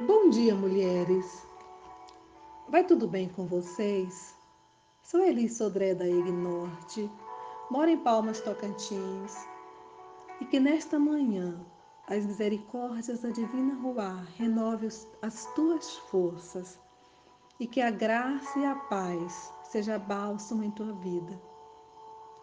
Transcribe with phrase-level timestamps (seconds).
[0.00, 1.44] Bom dia, mulheres.
[2.68, 4.32] Vai tudo bem com vocês?
[5.02, 7.10] Sou Elis Sodré da EG Norte,
[7.68, 9.48] moro em Palmas, Tocantins,
[10.40, 11.66] e que nesta manhã
[12.06, 14.86] as misericórdias da Divina Ruá renove
[15.20, 16.78] as tuas forças
[17.58, 21.42] e que a graça e a paz seja bálsamo em tua vida.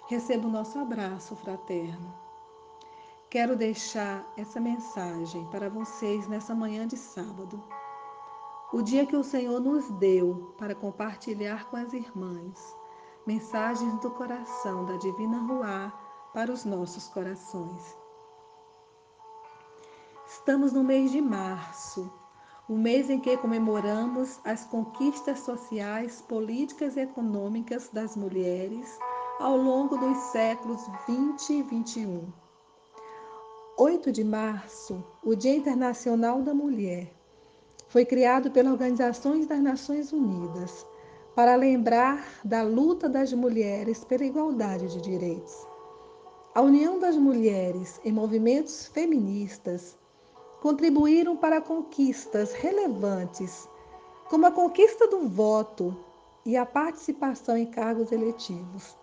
[0.10, 2.25] Receba o nosso abraço fraterno
[3.36, 7.62] Quero deixar essa mensagem para vocês nessa manhã de sábado.
[8.72, 12.58] O dia que o Senhor nos deu para compartilhar com as irmãs
[13.28, 15.92] mensagens do coração da Divina Ruá
[16.34, 17.98] para os nossos corações.
[20.26, 22.10] Estamos no mês de março,
[22.70, 28.98] o mês em que comemoramos as conquistas sociais, políticas e econômicas das mulheres
[29.42, 32.45] ao longo dos séculos 20 e 21
[33.78, 37.12] 8 de março, o Dia Internacional da Mulher,
[37.90, 40.86] foi criado pela Organização das Nações Unidas
[41.36, 45.68] para lembrar da luta das mulheres pela igualdade de direitos.
[46.54, 49.98] A união das mulheres em movimentos feministas
[50.62, 53.68] contribuíram para conquistas relevantes,
[54.30, 55.94] como a conquista do voto
[56.46, 58.96] e a participação em cargos eletivos.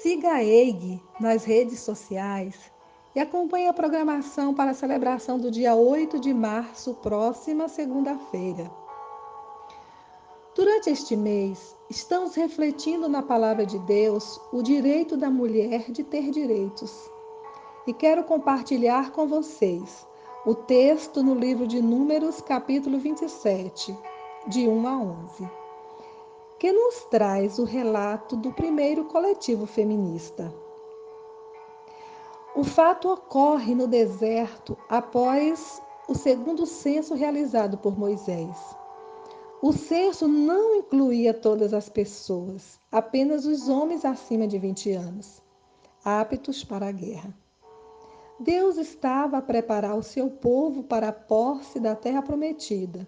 [0.00, 2.77] Siga a EIG nas redes sociais
[3.14, 8.70] e acompanhe a programação para a celebração do dia 8 de março, próxima segunda-feira.
[10.54, 16.30] Durante este mês, estamos refletindo na palavra de Deus o direito da mulher de ter
[16.30, 17.08] direitos.
[17.86, 20.06] E quero compartilhar com vocês
[20.44, 23.96] o texto no livro de Números, capítulo 27,
[24.48, 25.50] de 1 a 11,
[26.58, 30.52] que nos traz o relato do primeiro coletivo feminista.
[32.54, 38.56] O fato ocorre no deserto após o segundo censo realizado por Moisés.
[39.60, 45.42] O censo não incluía todas as pessoas, apenas os homens acima de 20 anos,
[46.04, 47.34] aptos para a guerra.
[48.40, 53.06] Deus estava a preparar o seu povo para a posse da terra prometida.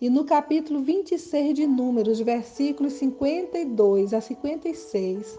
[0.00, 5.38] E no capítulo 26 de Números, versículos 52 a 56,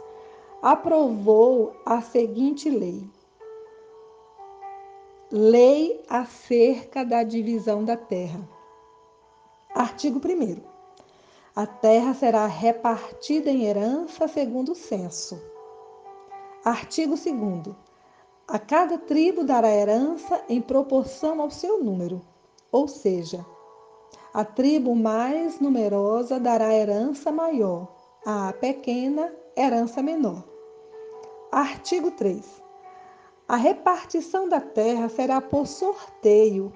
[0.61, 3.09] aprovou a seguinte lei
[5.31, 8.41] Lei acerca da divisão da terra.
[9.75, 10.57] Artigo 1.
[11.55, 15.39] A terra será repartida em herança segundo o censo.
[16.65, 17.75] Artigo 2.
[18.47, 22.23] A cada tribo dará herança em proporção ao seu número,
[22.71, 23.45] ou seja,
[24.33, 27.87] a tribo mais numerosa dará herança maior,
[28.25, 30.41] a pequena, herança menor.
[31.51, 32.63] Artigo 3.
[33.45, 36.71] A repartição da terra será por sorteio,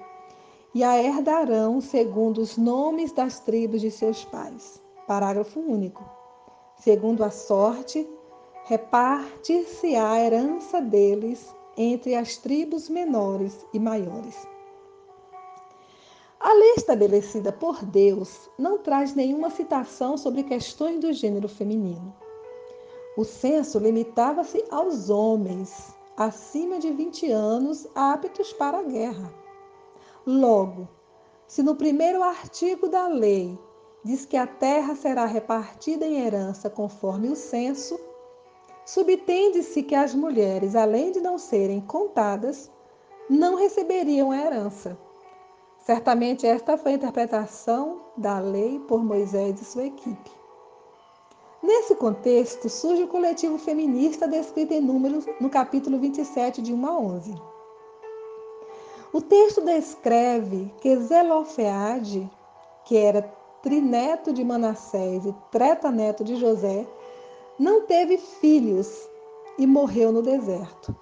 [0.74, 4.82] e a herdarão segundo os nomes das tribos de seus pais.
[5.06, 6.04] Parágrafo único.
[6.76, 8.06] Segundo a sorte,
[8.64, 14.46] reparte-se a herança deles entre as tribos menores e maiores.
[16.38, 22.14] A lei estabelecida por Deus não traz nenhuma citação sobre questões do gênero feminino.
[23.16, 29.32] O censo limitava-se aos homens acima de 20 anos aptos para a guerra.
[30.26, 30.88] Logo,
[31.46, 33.56] se no primeiro artigo da lei
[34.02, 37.98] diz que a terra será repartida em herança conforme o censo,
[38.84, 42.68] subtende-se que as mulheres, além de não serem contadas,
[43.30, 44.98] não receberiam a herança.
[45.78, 50.43] Certamente esta foi a interpretação da lei por Moisés e sua equipe.
[51.66, 56.98] Nesse contexto, surge o coletivo feminista descrito em números no capítulo 27, de 1 a
[56.98, 57.34] 11.
[59.10, 62.30] O texto descreve que Zelofeade,
[62.84, 63.22] que era
[63.62, 66.86] trineto de Manassés e tretaneto de José,
[67.58, 69.08] não teve filhos
[69.56, 70.94] e morreu no deserto.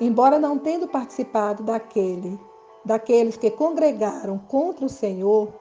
[0.00, 2.40] Embora não tendo participado daquele,
[2.82, 5.52] daqueles que congregaram contra o Senhor,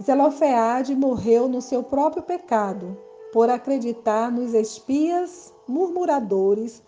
[0.00, 2.96] Zelofeade morreu no seu próprio pecado,
[3.32, 6.82] por acreditar nos espias, murmuradores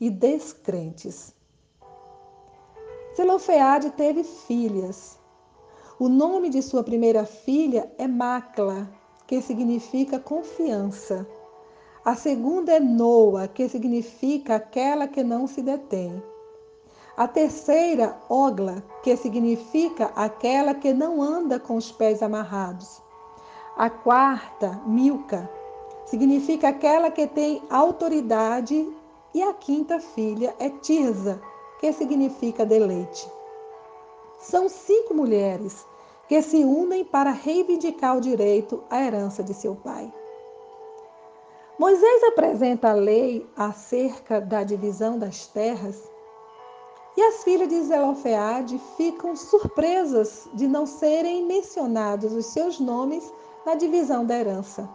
[0.00, 1.34] e descrentes.
[3.16, 5.18] Zelofeade teve filhas.
[5.98, 8.88] O nome de sua primeira filha é Macla,
[9.26, 11.26] que significa confiança.
[12.04, 16.22] A segunda é Noa, que significa aquela que não se detém.
[17.16, 23.02] A terceira, Ogla, que significa aquela que não anda com os pés amarrados.
[23.76, 25.48] A quarta, Milca,
[26.04, 28.86] significa aquela que tem autoridade,
[29.34, 31.40] e a quinta filha é Tirza,
[31.80, 33.30] que significa deleite.
[34.38, 35.86] São cinco mulheres
[36.28, 40.12] que se unem para reivindicar o direito à herança de seu pai.
[41.78, 46.10] Moisés apresenta a lei acerca da divisão das terras
[47.16, 53.32] e as filhas de Zelofeade ficam surpresas de não serem mencionados os seus nomes
[53.66, 54.88] na divisão da herança.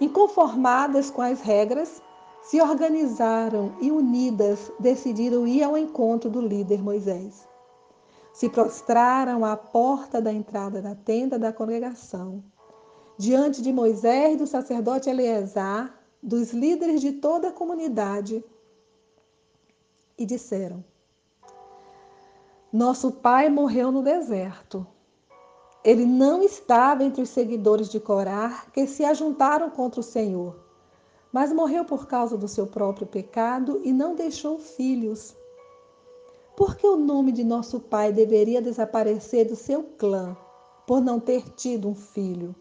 [0.00, 2.00] Inconformadas com as regras,
[2.42, 7.46] se organizaram e unidas decidiram ir ao encontro do líder Moisés.
[8.32, 12.42] Se prostraram à porta da entrada da tenda da congregação,
[13.18, 15.92] diante de Moisés e do sacerdote Eleazar,
[16.22, 18.44] dos líderes de toda a comunidade,
[20.16, 20.84] e disseram:
[22.72, 24.86] Nosso pai morreu no deserto.
[25.88, 30.68] Ele não estava entre os seguidores de Corá que se ajuntaram contra o Senhor
[31.32, 35.36] mas morreu por causa do seu próprio pecado e não deixou filhos.
[36.56, 40.36] Por que o nome de nosso pai deveria desaparecer do seu clã
[40.86, 42.54] por não ter tido um filho?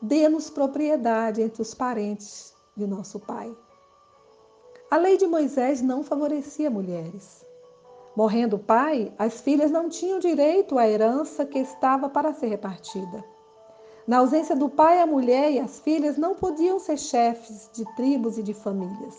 [0.00, 3.54] Dê-nos propriedade entre os parentes de nosso pai.
[4.90, 7.44] A lei de Moisés não favorecia mulheres.
[8.16, 13.22] Morrendo o pai, as filhas não tinham direito à herança que estava para ser repartida.
[14.06, 18.38] Na ausência do pai, a mulher e as filhas não podiam ser chefes de tribos
[18.38, 19.14] e de famílias.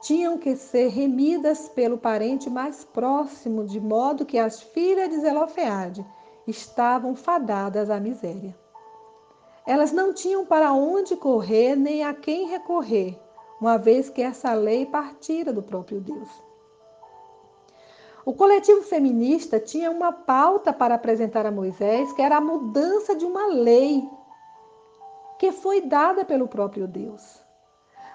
[0.00, 6.06] Tinham que ser remidas pelo parente mais próximo, de modo que as filhas de Zelofeade
[6.46, 8.56] estavam fadadas à miséria.
[9.66, 13.18] Elas não tinham para onde correr nem a quem recorrer,
[13.60, 16.47] uma vez que essa lei partira do próprio Deus.
[18.28, 23.24] O coletivo feminista tinha uma pauta para apresentar a Moisés, que era a mudança de
[23.24, 24.06] uma lei
[25.38, 27.42] que foi dada pelo próprio Deus.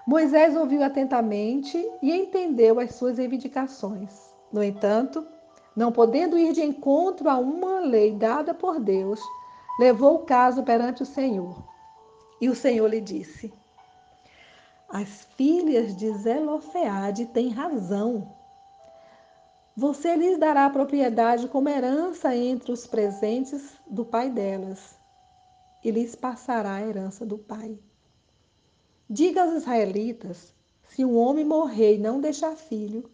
[0.06, 4.12] Moisés ouviu atentamente e entendeu as suas reivindicações.
[4.52, 5.26] No entanto,
[5.76, 9.20] não podendo ir de encontro a uma lei dada por Deus,
[9.80, 11.58] levou o caso perante o Senhor.
[12.40, 13.52] E o Senhor lhe disse:
[14.88, 18.43] As filhas de Zelofeade têm razão
[19.76, 24.96] você lhes dará a propriedade como herança entre os presentes do pai delas,
[25.84, 27.78] e lhes passará a herança do pai.
[29.10, 30.54] Diga aos israelitas:
[30.90, 33.10] se um homem morrer e não deixar filho,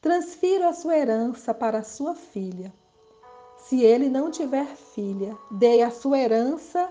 [0.00, 2.72] transfira a sua herança para sua filha.
[3.56, 6.88] Se ele não tiver filha, dê a sua herança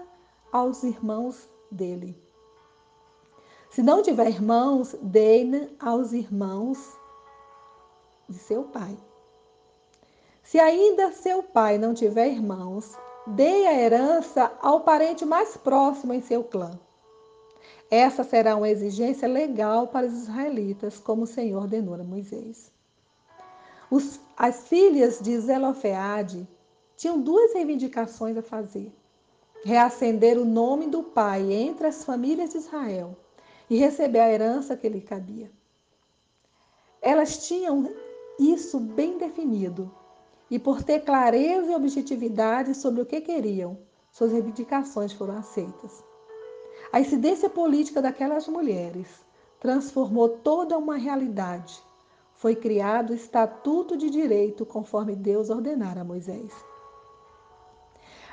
[0.51, 2.19] aos irmãos dele.
[3.69, 6.80] Se não tiver irmãos, dê aos irmãos
[8.27, 8.98] de seu pai.
[10.44, 12.95] Se ainda seu pai não tiver irmãos,
[13.25, 16.80] dê a herança ao parente mais próximo em seu clã.
[17.89, 22.72] Essa será uma exigência legal para os israelitas, como o Senhor ordenou a Moisés.
[23.89, 26.48] Os, as filhas de Zelofeade
[26.98, 28.92] tinham duas reivindicações a fazer:
[29.63, 33.16] reacender o nome do pai entre as famílias de Israel
[33.69, 35.50] e receber a herança que lhe cabia.
[37.01, 37.92] Elas tinham
[38.40, 39.92] isso bem definido.
[40.50, 43.78] E por ter clareza e objetividade sobre o que queriam,
[44.12, 46.04] suas reivindicações foram aceitas.
[46.92, 49.08] A incidência política daquelas mulheres
[49.60, 51.82] transformou toda uma realidade.
[52.36, 56.51] Foi criado o Estatuto de Direito conforme Deus ordenara a Moisés.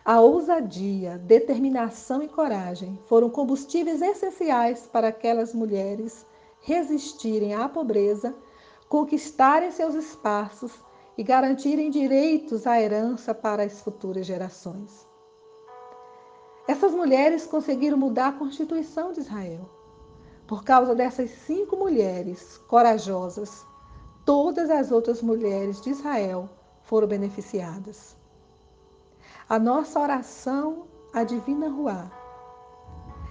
[0.04, 6.26] A ousadia, determinação e coragem foram combustíveis essenciais para aquelas mulheres
[6.60, 8.34] resistirem à pobreza
[8.92, 10.70] conquistarem seus espaços
[11.16, 15.08] e garantirem direitos à herança para as futuras gerações.
[16.68, 19.66] Essas mulheres conseguiram mudar a Constituição de Israel.
[20.46, 23.64] Por causa dessas cinco mulheres corajosas,
[24.26, 26.50] todas as outras mulheres de Israel
[26.82, 28.14] foram beneficiadas.
[29.48, 32.12] A nossa oração à Divina Ruá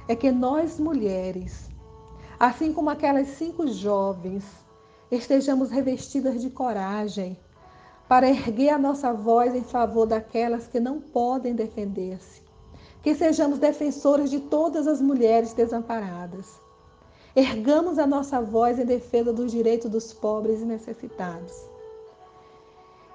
[0.08, 1.70] é que nós mulheres,
[2.39, 4.44] assim como aquelas cinco jovens
[5.12, 7.38] estejamos revestidas de coragem
[8.08, 12.41] para erguer a nossa voz em favor daquelas que não podem defender-se.
[13.03, 16.60] Que sejamos defensores de todas as mulheres desamparadas.
[17.36, 21.53] Ergamos a nossa voz em defesa dos direitos dos pobres e necessitados.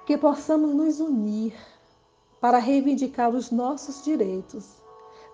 [0.05, 1.53] Que possamos nos unir
[2.41, 4.81] para reivindicar os nossos direitos,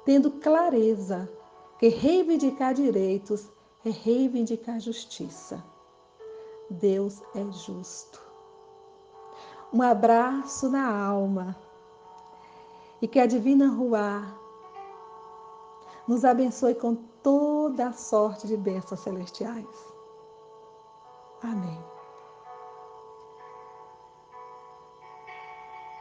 [0.06, 1.30] tendo clareza
[1.80, 3.50] que reivindicar direitos
[3.86, 5.73] é reivindicar justiça.
[6.74, 8.22] Deus é justo.
[9.72, 11.56] Um abraço na alma
[13.02, 14.24] e que a Divina Ruá
[16.08, 19.94] nos abençoe com toda a sorte de bênçãos celestiais.
[21.42, 21.93] Amém.